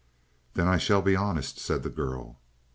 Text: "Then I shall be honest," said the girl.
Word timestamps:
"Then 0.55 0.67
I 0.67 0.79
shall 0.79 1.03
be 1.03 1.15
honest," 1.15 1.59
said 1.59 1.83
the 1.83 1.89
girl. 1.91 2.39